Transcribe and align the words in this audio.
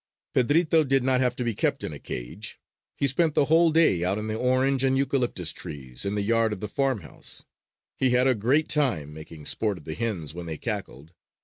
Pedrito 0.33 0.83
did 0.83 1.03
not 1.03 1.19
have 1.21 1.35
to 1.35 1.43
be 1.43 1.53
kept 1.53 1.83
in 1.83 1.93
a 1.93 1.99
cage. 1.99 2.59
He 2.97 3.05
spent 3.05 3.35
the 3.35 3.45
whole 3.45 3.69
day 3.71 4.03
out 4.03 4.17
in 4.17 4.25
the 4.25 4.33
orange 4.35 4.83
and 4.83 4.97
eucalyptus 4.97 5.51
trees 5.53 6.05
in 6.05 6.15
the 6.15 6.23
yard 6.23 6.53
of 6.53 6.59
the 6.59 6.67
farmhouse. 6.67 7.45
He 7.99 8.09
had 8.09 8.25
a 8.25 8.33
great 8.33 8.67
time 8.67 9.13
making 9.13 9.45
sport 9.45 9.77
of 9.77 9.83
the 9.85 9.93
hens 9.93 10.33
when 10.33 10.47
they 10.47 10.57
cackled. 10.57 11.13